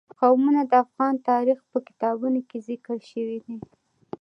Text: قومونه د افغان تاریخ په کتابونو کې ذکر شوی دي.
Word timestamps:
قومونه 0.19 0.61
د 0.69 0.73
افغان 0.85 1.15
تاریخ 1.29 1.57
په 1.71 1.77
کتابونو 1.87 2.39
کې 2.49 2.57
ذکر 2.69 2.97
شوی 3.09 3.37
دي. 3.45 3.57